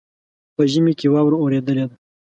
په 0.55 0.61
ژمي 0.71 0.93
کې 0.99 1.07
واوره 1.13 1.37
اوریدلې 1.39 1.85
ده. 1.89 1.95